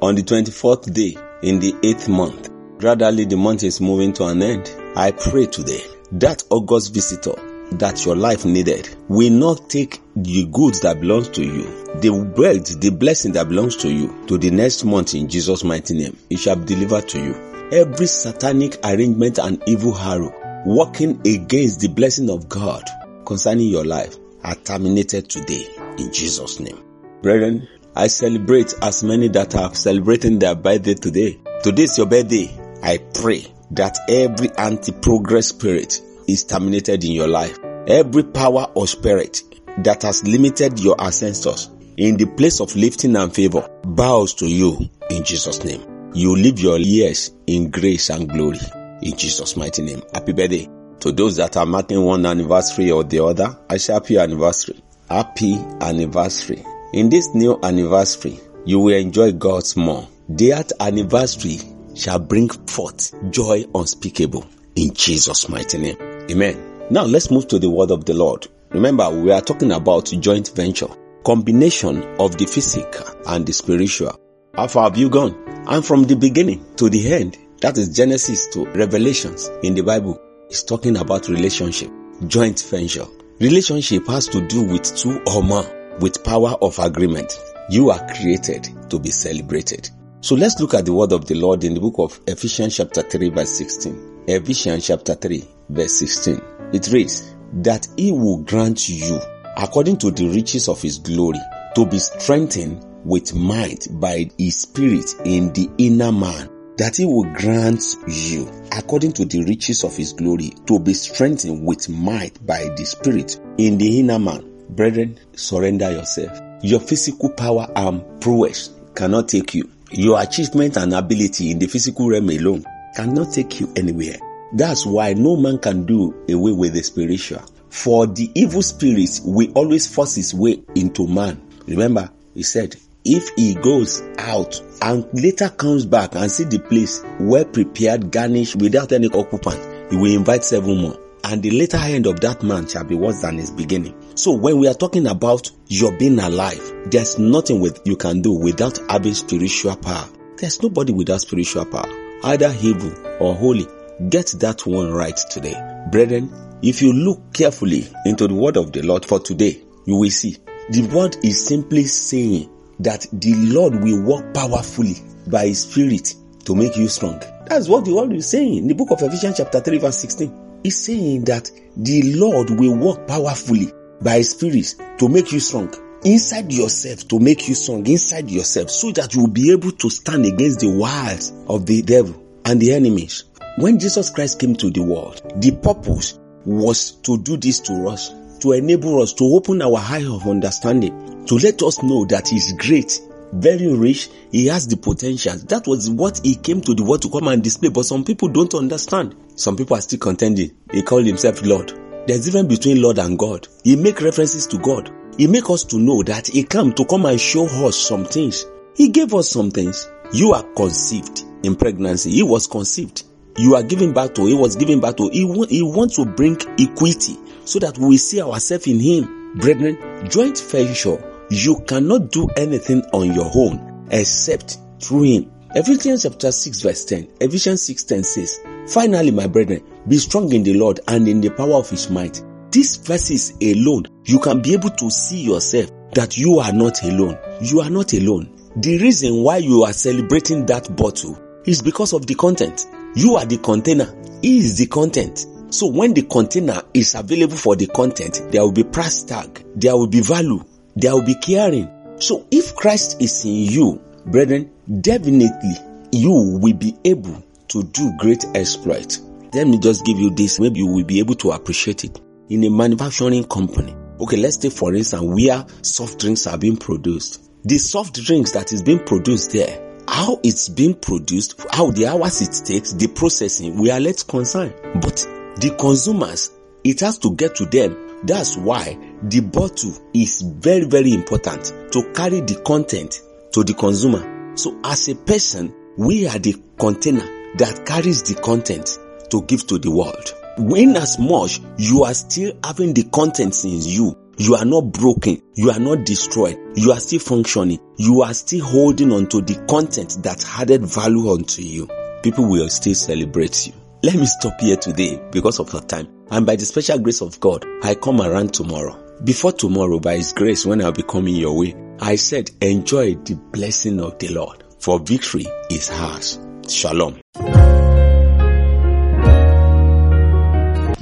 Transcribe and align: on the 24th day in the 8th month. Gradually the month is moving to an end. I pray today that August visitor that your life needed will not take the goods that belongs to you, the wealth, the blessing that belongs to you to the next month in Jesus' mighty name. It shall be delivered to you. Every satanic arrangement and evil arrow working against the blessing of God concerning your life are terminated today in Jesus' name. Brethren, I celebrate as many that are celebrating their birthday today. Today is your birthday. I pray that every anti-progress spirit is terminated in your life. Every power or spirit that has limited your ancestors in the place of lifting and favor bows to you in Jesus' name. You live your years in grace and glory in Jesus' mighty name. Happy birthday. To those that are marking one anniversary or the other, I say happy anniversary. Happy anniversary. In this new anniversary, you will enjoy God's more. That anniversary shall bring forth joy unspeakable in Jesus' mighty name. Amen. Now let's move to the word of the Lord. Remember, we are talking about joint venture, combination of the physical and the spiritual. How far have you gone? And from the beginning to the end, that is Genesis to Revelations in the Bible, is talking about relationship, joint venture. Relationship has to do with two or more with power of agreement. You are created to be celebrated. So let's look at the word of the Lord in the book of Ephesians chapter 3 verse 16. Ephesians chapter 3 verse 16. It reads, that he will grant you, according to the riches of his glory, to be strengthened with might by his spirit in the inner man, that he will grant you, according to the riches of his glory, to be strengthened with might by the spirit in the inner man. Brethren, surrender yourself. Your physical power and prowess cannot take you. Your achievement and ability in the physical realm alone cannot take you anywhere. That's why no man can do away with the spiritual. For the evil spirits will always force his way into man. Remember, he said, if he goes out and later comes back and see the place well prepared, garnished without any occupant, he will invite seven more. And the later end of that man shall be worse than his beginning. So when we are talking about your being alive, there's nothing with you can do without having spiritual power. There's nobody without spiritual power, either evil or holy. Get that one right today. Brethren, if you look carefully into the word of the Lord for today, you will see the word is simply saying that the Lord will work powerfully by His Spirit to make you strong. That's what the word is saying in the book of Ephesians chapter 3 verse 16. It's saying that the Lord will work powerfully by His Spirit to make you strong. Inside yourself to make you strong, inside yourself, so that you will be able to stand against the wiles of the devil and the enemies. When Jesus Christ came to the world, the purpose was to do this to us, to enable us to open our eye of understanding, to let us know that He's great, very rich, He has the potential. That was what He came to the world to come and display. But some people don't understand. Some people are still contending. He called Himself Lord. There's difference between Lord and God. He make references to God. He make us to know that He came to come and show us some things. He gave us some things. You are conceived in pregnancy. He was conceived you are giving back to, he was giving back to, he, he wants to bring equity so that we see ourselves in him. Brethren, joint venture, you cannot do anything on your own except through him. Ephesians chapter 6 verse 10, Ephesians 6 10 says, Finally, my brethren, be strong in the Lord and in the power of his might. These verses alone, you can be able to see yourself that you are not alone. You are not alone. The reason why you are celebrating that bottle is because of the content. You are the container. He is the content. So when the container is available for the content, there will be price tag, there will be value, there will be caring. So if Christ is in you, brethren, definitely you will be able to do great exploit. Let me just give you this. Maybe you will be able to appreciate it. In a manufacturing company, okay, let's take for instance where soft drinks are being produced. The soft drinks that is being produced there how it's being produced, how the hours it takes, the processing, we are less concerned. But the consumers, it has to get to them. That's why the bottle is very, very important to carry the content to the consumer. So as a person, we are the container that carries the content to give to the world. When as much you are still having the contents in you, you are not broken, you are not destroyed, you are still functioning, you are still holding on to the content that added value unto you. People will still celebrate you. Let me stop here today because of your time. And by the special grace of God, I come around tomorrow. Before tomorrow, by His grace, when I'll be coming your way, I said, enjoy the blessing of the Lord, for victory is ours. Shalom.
on 0.00 0.14
the 0.14 0.22
24th 0.22 0.92
day 0.92 1.16
in 1.42 1.58
the 1.60 1.72
8th 1.72 2.08
month. 2.08 2.50
Gradually 2.78 3.24
the 3.24 3.36
month 3.36 3.64
is 3.64 3.80
moving 3.80 4.12
to 4.14 4.26
an 4.26 4.42
end. 4.42 4.70
I 4.96 5.10
pray 5.10 5.46
today 5.46 5.82
that 6.12 6.44
August 6.50 6.94
visitor 6.94 7.34
that 7.72 8.04
your 8.04 8.16
life 8.16 8.44
needed 8.44 8.88
will 9.08 9.32
not 9.32 9.68
take 9.68 10.00
the 10.16 10.46
goods 10.46 10.80
that 10.80 11.00
belongs 11.00 11.28
to 11.30 11.42
you, 11.44 11.64
the 12.00 12.10
wealth, 12.10 12.80
the 12.80 12.90
blessing 12.90 13.32
that 13.32 13.48
belongs 13.48 13.76
to 13.76 13.92
you 13.92 14.24
to 14.26 14.38
the 14.38 14.50
next 14.50 14.84
month 14.84 15.14
in 15.14 15.28
Jesus' 15.28 15.64
mighty 15.64 15.94
name. 15.94 16.16
It 16.30 16.38
shall 16.38 16.56
be 16.56 16.64
delivered 16.64 17.08
to 17.08 17.20
you. 17.20 17.34
Every 17.72 18.06
satanic 18.06 18.78
arrangement 18.84 19.38
and 19.38 19.62
evil 19.66 19.96
arrow 19.96 20.32
working 20.64 21.20
against 21.26 21.80
the 21.80 21.88
blessing 21.88 22.30
of 22.30 22.48
God 22.48 22.84
concerning 23.26 23.68
your 23.68 23.84
life 23.84 24.16
are 24.44 24.54
terminated 24.54 25.28
today 25.28 25.66
in 25.98 26.12
Jesus' 26.12 26.60
name. 26.60 26.82
Brethren, 27.22 27.68
I 27.98 28.06
celebrate 28.06 28.74
as 28.80 29.02
many 29.02 29.26
that 29.30 29.56
are 29.56 29.74
celebrating 29.74 30.38
their 30.38 30.54
birthday 30.54 30.94
today. 30.94 31.36
Today 31.64 31.82
is 31.82 31.98
your 31.98 32.06
birthday. 32.06 32.48
I 32.80 32.98
pray 32.98 33.44
that 33.72 33.98
every 34.08 34.50
anti-progress 34.56 35.48
spirit 35.48 36.00
is 36.28 36.44
terminated 36.44 37.02
in 37.02 37.10
your 37.10 37.26
life. 37.26 37.58
Every 37.88 38.22
power 38.22 38.70
or 38.76 38.86
spirit 38.86 39.42
that 39.78 40.02
has 40.02 40.22
limited 40.22 40.78
your 40.78 40.94
ancestors 41.02 41.70
in 41.96 42.16
the 42.16 42.26
place 42.26 42.60
of 42.60 42.76
lifting 42.76 43.16
and 43.16 43.34
favor 43.34 43.68
bows 43.82 44.32
to 44.34 44.46
you 44.46 44.78
in 45.10 45.24
Jesus' 45.24 45.64
name. 45.64 46.12
You 46.14 46.36
live 46.36 46.60
your 46.60 46.78
years 46.78 47.32
in 47.48 47.68
grace 47.72 48.10
and 48.10 48.28
glory 48.28 48.60
in 49.02 49.16
Jesus' 49.16 49.56
mighty 49.56 49.82
name. 49.82 50.02
Happy 50.14 50.32
birthday. 50.32 50.68
To 51.00 51.10
those 51.10 51.34
that 51.38 51.56
are 51.56 51.66
marking 51.66 52.04
one 52.04 52.24
anniversary 52.26 52.92
or 52.92 53.02
the 53.02 53.24
other, 53.24 53.58
I 53.68 53.78
say 53.78 53.94
happy 53.94 54.18
anniversary. 54.18 54.80
Happy 55.10 55.56
anniversary. 55.80 56.64
In 56.90 57.10
this 57.10 57.34
new 57.34 57.58
anniversary, 57.62 58.40
you 58.64 58.80
will 58.80 58.96
enjoy 58.96 59.32
God's 59.32 59.76
more. 59.76 60.08
That 60.30 60.72
anniversary 60.80 61.58
shall 61.94 62.18
bring 62.18 62.48
forth 62.48 63.12
joy 63.30 63.66
unspeakable 63.74 64.46
in 64.74 64.94
Jesus' 64.94 65.50
mighty 65.50 65.76
name. 65.76 65.98
Amen. 66.30 66.86
Now 66.88 67.04
let's 67.04 67.30
move 67.30 67.46
to 67.48 67.58
the 67.58 67.68
word 67.68 67.90
of 67.90 68.06
the 68.06 68.14
Lord. 68.14 68.48
Remember, 68.70 69.10
we 69.10 69.30
are 69.32 69.42
talking 69.42 69.72
about 69.72 70.06
joint 70.06 70.50
venture, 70.56 70.88
combination 71.24 72.02
of 72.18 72.38
the 72.38 72.46
physical 72.46 73.04
and 73.26 73.44
the 73.44 73.52
spiritual. 73.52 74.18
How 74.54 74.68
far 74.68 74.84
have 74.84 74.96
you 74.96 75.10
gone? 75.10 75.34
And 75.68 75.84
from 75.84 76.04
the 76.04 76.16
beginning 76.16 76.74
to 76.76 76.88
the 76.88 77.12
end, 77.12 77.36
that 77.60 77.76
is 77.76 77.94
Genesis 77.94 78.46
to 78.54 78.64
Revelations 78.64 79.50
in 79.62 79.74
the 79.74 79.82
Bible, 79.82 80.18
is 80.48 80.62
talking 80.62 80.96
about 80.96 81.28
relationship, 81.28 81.90
joint 82.28 82.62
venture. 82.62 83.04
Relationship 83.40 84.06
has 84.06 84.26
to 84.28 84.40
do 84.48 84.62
with 84.62 84.96
two 84.96 85.22
or 85.26 85.42
more 85.42 85.77
with 86.00 86.24
power 86.24 86.54
of 86.62 86.78
agreement. 86.78 87.38
You 87.70 87.90
are 87.90 88.06
created 88.14 88.68
to 88.90 88.98
be 88.98 89.10
celebrated. 89.10 89.90
So 90.20 90.34
let's 90.34 90.58
look 90.60 90.74
at 90.74 90.84
the 90.84 90.92
word 90.92 91.12
of 91.12 91.26
the 91.26 91.34
Lord 91.34 91.64
in 91.64 91.74
the 91.74 91.80
book 91.80 91.94
of 91.98 92.20
Ephesians 92.26 92.76
chapter 92.76 93.02
3 93.02 93.30
verse 93.30 93.56
16. 93.56 94.24
Ephesians 94.26 94.86
chapter 94.86 95.14
3 95.14 95.44
verse 95.68 95.92
16. 95.98 96.40
It 96.72 96.88
reads, 96.92 97.34
that 97.52 97.86
he 97.96 98.12
will 98.12 98.38
grant 98.38 98.88
you, 98.88 99.20
according 99.56 99.98
to 99.98 100.10
the 100.10 100.28
riches 100.28 100.68
of 100.68 100.80
his 100.80 100.98
glory, 100.98 101.40
to 101.74 101.86
be 101.86 101.98
strengthened 101.98 102.84
with 103.04 103.34
might 103.34 103.86
by 103.90 104.30
his 104.38 104.60
spirit 104.60 105.14
in 105.24 105.52
the 105.52 105.70
inner 105.78 106.12
man, 106.12 106.50
that 106.76 106.96
he 106.96 107.04
will 107.04 107.24
grant 107.34 107.82
you, 108.06 108.50
according 108.72 109.12
to 109.12 109.24
the 109.24 109.44
riches 109.44 109.84
of 109.84 109.96
his 109.96 110.12
glory, 110.12 110.52
to 110.66 110.78
be 110.78 110.94
strengthened 110.94 111.66
with 111.66 111.88
might 111.88 112.44
by 112.46 112.68
the 112.76 112.84
spirit 112.84 113.40
in 113.58 113.78
the 113.78 114.00
inner 114.00 114.18
man. 114.18 114.57
Brethren, 114.68 115.18
surrender 115.34 115.90
yourself. 115.90 116.38
Your 116.62 116.80
physical 116.80 117.30
power 117.30 117.68
and 117.74 118.02
prowess 118.20 118.70
cannot 118.94 119.28
take 119.28 119.54
you. 119.54 119.70
Your 119.90 120.20
achievement 120.20 120.76
and 120.76 120.92
ability 120.92 121.50
in 121.50 121.58
the 121.58 121.66
physical 121.66 122.08
realm 122.08 122.28
alone 122.30 122.64
cannot 122.94 123.32
take 123.32 123.60
you 123.60 123.72
anywhere. 123.76 124.16
That's 124.52 124.84
why 124.86 125.14
no 125.14 125.36
man 125.36 125.58
can 125.58 125.84
do 125.84 126.14
away 126.28 126.52
with 126.52 126.72
the 126.74 126.82
spiritual. 126.82 127.42
For 127.70 128.06
the 128.06 128.30
evil 128.34 128.62
spirits 128.62 129.20
will 129.22 129.52
always 129.52 129.86
force 129.86 130.14
his 130.14 130.34
way 130.34 130.62
into 130.74 131.06
man. 131.06 131.40
Remember, 131.66 132.10
he 132.34 132.42
said, 132.42 132.76
if 133.04 133.28
he 133.36 133.54
goes 133.54 134.02
out 134.18 134.60
and 134.82 135.06
later 135.14 135.48
comes 135.48 135.86
back 135.86 136.14
and 136.14 136.30
see 136.30 136.44
the 136.44 136.58
place 136.58 137.02
well 137.20 137.44
prepared, 137.44 138.10
garnished 138.10 138.56
without 138.56 138.92
any 138.92 139.08
occupant, 139.08 139.90
he 139.90 139.96
will 139.96 140.14
invite 140.14 140.44
seven 140.44 140.78
more. 140.78 140.98
And 141.24 141.42
the 141.42 141.50
later 141.50 141.78
end 141.78 142.06
of 142.06 142.20
that 142.20 142.42
man 142.42 142.66
shall 142.68 142.84
be 142.84 142.94
worse 142.94 143.22
than 143.22 143.38
his 143.38 143.50
beginning. 143.50 143.94
So 144.18 144.32
when 144.32 144.58
we 144.58 144.66
are 144.66 144.74
talking 144.74 145.06
about 145.06 145.48
your 145.68 145.96
being 145.96 146.18
alive, 146.18 146.60
there's 146.86 147.20
nothing 147.20 147.60
with 147.60 147.80
you 147.84 147.96
can 147.96 148.20
do 148.20 148.32
without 148.32 148.76
having 148.90 149.14
spiritual 149.14 149.76
power. 149.76 150.08
There's 150.36 150.60
nobody 150.60 150.92
without 150.92 151.20
spiritual 151.20 151.66
power, 151.66 151.88
either 152.24 152.52
evil 152.60 152.92
or 153.20 153.36
holy. 153.36 153.68
Get 154.08 154.34
that 154.40 154.66
one 154.66 154.90
right 154.90 155.16
today. 155.30 155.54
Brethren, 155.92 156.32
if 156.62 156.82
you 156.82 156.92
look 156.92 157.32
carefully 157.32 157.86
into 158.06 158.26
the 158.26 158.34
word 158.34 158.56
of 158.56 158.72
the 158.72 158.82
Lord 158.82 159.04
for 159.04 159.20
today, 159.20 159.62
you 159.86 159.94
will 159.94 160.10
see 160.10 160.36
the 160.70 160.82
word 160.92 161.16
is 161.22 161.46
simply 161.46 161.84
saying 161.84 162.50
that 162.80 163.06
the 163.12 163.34
Lord 163.36 163.84
will 163.84 164.02
work 164.02 164.34
powerfully 164.34 164.96
by 165.28 165.46
His 165.46 165.62
Spirit 165.62 166.16
to 166.44 166.56
make 166.56 166.76
you 166.76 166.88
strong. 166.88 167.22
That's 167.46 167.68
what 167.68 167.84
the 167.84 167.94
word 167.94 168.12
is 168.14 168.28
saying 168.28 168.56
in 168.56 168.66
the 168.66 168.74
book 168.74 168.90
of 168.90 169.00
Ephesians 169.00 169.36
chapter 169.36 169.60
3 169.60 169.78
verse 169.78 169.98
16. 169.98 170.60
It's 170.64 170.74
saying 170.74 171.24
that 171.26 171.52
the 171.76 172.16
Lord 172.16 172.50
will 172.50 172.74
work 172.76 173.06
powerfully 173.06 173.70
by 174.02 174.18
His 174.18 174.30
Spirit 174.30 174.74
to 174.98 175.08
make 175.08 175.32
you 175.32 175.40
strong. 175.40 175.72
Inside 176.04 176.52
yourself 176.52 177.08
to 177.08 177.18
make 177.18 177.48
you 177.48 177.54
strong, 177.54 177.84
inside 177.86 178.30
yourself, 178.30 178.70
so 178.70 178.92
that 178.92 179.14
you 179.14 179.22
will 179.22 179.30
be 179.30 179.50
able 179.50 179.72
to 179.72 179.90
stand 179.90 180.26
against 180.26 180.60
the 180.60 180.70
wiles 180.70 181.32
of 181.48 181.66
the 181.66 181.82
devil 181.82 182.22
and 182.44 182.60
the 182.60 182.72
enemies. 182.72 183.24
When 183.58 183.80
Jesus 183.80 184.10
Christ 184.10 184.38
came 184.38 184.54
to 184.56 184.70
the 184.70 184.82
world, 184.82 185.20
the 185.36 185.50
purpose 185.50 186.18
was 186.44 186.92
to 187.02 187.18
do 187.18 187.36
this 187.36 187.58
to 187.60 187.88
us, 187.88 188.10
to 188.40 188.52
enable 188.52 189.02
us 189.02 189.12
to 189.14 189.24
open 189.24 189.60
our 189.60 189.78
eye 189.78 190.06
of 190.08 190.28
understanding, 190.28 191.26
to 191.26 191.34
let 191.34 191.60
us 191.62 191.82
know 191.82 192.04
that 192.04 192.28
He's 192.28 192.52
great, 192.52 193.00
very 193.32 193.74
rich, 193.74 194.08
He 194.30 194.46
has 194.46 194.68
the 194.68 194.76
potential. 194.76 195.36
That 195.48 195.66
was 195.66 195.90
what 195.90 196.20
He 196.22 196.36
came 196.36 196.60
to 196.60 196.74
the 196.74 196.84
world 196.84 197.02
to 197.02 197.10
come 197.10 197.26
and 197.26 197.42
display. 197.42 197.70
But 197.70 197.86
some 197.86 198.04
people 198.04 198.28
don't 198.28 198.54
understand. 198.54 199.16
Some 199.34 199.56
people 199.56 199.76
are 199.76 199.80
still 199.80 199.98
contending. 199.98 200.52
He 200.70 200.82
called 200.82 201.06
Himself 201.06 201.42
Lord. 201.42 201.72
There's 202.08 202.24
difference 202.24 202.48
between 202.48 202.82
Lord 202.82 202.98
and 202.98 203.16
God. 203.16 203.46
He 203.62 203.76
make 203.76 204.00
references 204.00 204.46
to 204.48 204.58
God. 204.58 204.90
He 205.16 205.28
make 205.28 205.48
us 205.48 205.62
to 205.64 205.78
know 205.78 206.02
that 206.02 206.26
He 206.26 206.42
came 206.42 206.72
to 206.72 206.84
come 206.84 207.06
and 207.06 207.20
show 207.20 207.44
us 207.66 207.76
some 207.78 208.04
things. 208.04 208.46
He 208.74 208.88
gave 208.88 209.14
us 209.14 209.30
some 209.30 209.52
things. 209.52 209.88
You 210.12 210.32
are 210.32 210.42
conceived 210.54 211.22
in 211.44 211.54
pregnancy. 211.54 212.10
He 212.10 212.22
was 212.24 212.46
conceived 212.46 213.04
you 213.38 213.54
are 213.54 213.62
giving 213.62 213.92
back 213.92 214.14
to, 214.16 214.26
he 214.26 214.34
was 214.34 214.56
giving 214.56 214.80
back 214.80 214.96
to, 214.96 215.08
he, 215.10 215.20
he 215.48 215.62
wants 215.62 215.94
to 215.94 216.04
bring 216.04 216.36
equity 216.58 217.16
so 217.44 217.60
that 217.60 217.78
we 217.78 217.96
see 217.96 218.20
ourselves 218.20 218.66
in 218.66 218.80
him. 218.80 219.32
Brethren, 219.36 219.78
joint 220.10 220.38
venture, 220.40 221.00
you 221.30 221.60
cannot 221.68 222.10
do 222.10 222.28
anything 222.36 222.82
on 222.92 223.12
your 223.12 223.30
own 223.34 223.86
except 223.92 224.58
through 224.80 225.02
him. 225.04 225.32
Ephesians 225.54 226.02
chapter 226.02 226.32
6 226.32 226.60
verse 226.62 226.84
10, 226.84 227.08
Ephesians 227.20 227.62
6 227.62 227.84
10 227.84 228.02
says, 228.02 228.40
Finally, 228.66 229.12
my 229.12 229.26
brethren, 229.28 229.62
be 229.88 229.98
strong 229.98 230.32
in 230.32 230.42
the 230.42 230.54
Lord 230.54 230.80
and 230.88 231.08
in 231.08 231.20
the 231.20 231.30
power 231.30 231.54
of 231.54 231.70
his 231.70 231.90
might. 231.90 232.22
These 232.50 232.76
verses 232.76 233.32
alone, 233.42 233.86
you 234.04 234.18
can 234.20 234.40
be 234.40 234.54
able 234.54 234.70
to 234.70 234.90
see 234.90 235.22
yourself 235.22 235.70
that 235.94 236.16
you 236.16 236.38
are 236.38 236.52
not 236.52 236.82
alone. 236.82 237.18
You 237.40 237.60
are 237.60 237.70
not 237.70 237.92
alone. 237.92 238.34
The 238.56 238.78
reason 238.78 239.22
why 239.22 239.38
you 239.38 239.64
are 239.64 239.72
celebrating 239.72 240.46
that 240.46 240.74
bottle 240.76 241.18
is 241.44 241.62
because 241.62 241.92
of 241.92 242.06
the 242.06 242.14
content. 242.14 242.66
You 242.94 243.16
are 243.16 243.24
the 243.24 243.38
container. 243.38 243.94
He 244.22 244.38
is 244.38 244.58
the 244.58 244.66
content. 244.66 245.26
So 245.50 245.66
when 245.66 245.94
the 245.94 246.02
container 246.02 246.62
is 246.74 246.94
available 246.94 247.36
for 247.36 247.56
the 247.56 247.66
content, 247.66 248.22
there 248.30 248.42
will 248.42 248.52
be 248.52 248.64
price 248.64 249.02
tag, 249.04 249.44
there 249.54 249.76
will 249.76 249.86
be 249.86 250.00
value, 250.00 250.44
there 250.76 250.92
will 250.92 251.04
be 251.04 251.14
caring. 251.14 251.70
So 252.00 252.26
if 252.30 252.54
Christ 252.54 253.00
is 253.00 253.24
in 253.24 253.32
you, 253.32 253.82
brethren, 254.06 254.50
definitely 254.80 255.54
you 255.92 256.38
will 256.40 256.54
be 256.54 256.76
able 256.84 257.22
to 257.48 257.62
do 257.62 257.92
great 257.98 258.24
exploit. 258.34 258.98
Let 259.34 259.46
me 259.46 259.58
just 259.58 259.84
give 259.84 259.98
you 259.98 260.10
this. 260.10 260.40
Maybe 260.40 260.60
you 260.60 260.66
will 260.66 260.84
be 260.84 261.00
able 261.00 261.14
to 261.16 261.32
appreciate 261.32 261.84
it. 261.84 262.00
In 262.30 262.44
a 262.44 262.50
manufacturing 262.50 263.24
company, 263.24 263.74
okay, 264.00 264.16
let's 264.16 264.36
take 264.36 264.52
for 264.52 264.74
instance 264.74 265.02
where 265.02 265.44
soft 265.62 266.00
drinks 266.00 266.26
are 266.26 266.38
being 266.38 266.56
produced. 266.56 267.30
The 267.44 267.58
soft 267.58 268.02
drinks 268.02 268.32
that 268.32 268.52
is 268.52 268.62
being 268.62 268.84
produced 268.84 269.32
there 269.32 269.68
how 269.88 270.20
it's 270.22 270.48
being 270.48 270.74
produced, 270.74 271.40
how 271.50 271.70
the 271.70 271.86
hours 271.86 272.20
it 272.20 272.44
takes, 272.44 272.72
the 272.74 272.86
processing, 272.88 273.58
we 273.58 273.70
are 273.70 273.80
less 273.80 274.02
concerned. 274.02 274.54
But 274.74 274.96
the 275.40 275.56
consumers, 275.58 276.30
it 276.62 276.80
has 276.80 276.98
to 276.98 277.14
get 277.16 277.34
to 277.36 277.46
them. 277.46 278.04
That's 278.04 278.36
why 278.36 278.78
the 279.02 279.20
bottle 279.20 279.72
is 279.94 280.20
very, 280.22 280.66
very 280.66 280.92
important 280.92 281.72
to 281.72 281.92
carry 281.94 282.20
the 282.20 282.40
content 282.46 283.00
to 283.32 283.42
the 283.42 283.54
consumer. 283.54 284.36
So 284.36 284.60
as 284.62 284.88
a 284.88 284.94
person, 284.94 285.54
we 285.76 286.06
are 286.06 286.18
the 286.18 286.36
container 286.58 287.06
that 287.36 287.64
carries 287.66 288.02
the 288.02 288.20
content 288.20 288.78
to 289.10 289.22
give 289.22 289.46
to 289.48 289.58
the 289.58 289.70
world. 289.70 290.14
When 290.38 290.76
as 290.76 290.98
much 290.98 291.40
you 291.56 291.84
are 291.84 291.94
still 291.94 292.32
having 292.44 292.74
the 292.74 292.84
contents 292.84 293.44
in 293.44 293.60
you, 293.60 293.96
you 294.18 294.34
are 294.34 294.44
not 294.44 294.72
broken, 294.72 295.22
you 295.34 295.50
are 295.50 295.58
not 295.60 295.84
destroyed, 295.84 296.38
you 296.56 296.72
are 296.72 296.80
still 296.80 296.98
functioning, 297.00 297.58
you 297.76 298.02
are 298.02 298.14
still 298.14 298.44
holding 298.44 298.92
on 298.92 299.06
to 299.08 299.20
the 299.20 299.34
content 299.48 299.98
that 300.02 300.24
added 300.38 300.64
value 300.64 301.10
unto 301.10 301.42
you. 301.42 301.68
People 302.02 302.28
will 302.28 302.48
still 302.48 302.74
celebrate 302.74 303.46
you. 303.46 303.52
Let 303.82 303.94
me 303.94 304.06
stop 304.06 304.40
here 304.40 304.56
today 304.56 305.00
because 305.12 305.38
of 305.38 305.52
your 305.52 305.62
time. 305.62 305.88
And 306.10 306.26
by 306.26 306.36
the 306.36 306.44
special 306.44 306.78
grace 306.78 307.00
of 307.00 307.20
God, 307.20 307.44
I 307.62 307.74
come 307.74 308.00
around 308.00 308.34
tomorrow. 308.34 308.76
Before 309.04 309.30
tomorrow, 309.30 309.78
by 309.78 309.96
His 309.96 310.12
grace, 310.12 310.44
when 310.44 310.60
I'll 310.62 310.72
be 310.72 310.82
coming 310.82 311.14
your 311.14 311.36
way, 311.36 311.54
I 311.80 311.94
said, 311.94 312.30
enjoy 312.40 312.94
the 312.94 313.14
blessing 313.14 313.80
of 313.80 313.98
the 313.98 314.08
Lord, 314.08 314.42
for 314.58 314.80
victory 314.80 315.26
is 315.50 315.70
ours. 315.70 316.18
Shalom. 316.48 316.98